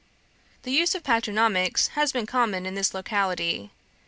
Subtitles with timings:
[0.63, 3.69] "The use of patronymics has been common in this locality.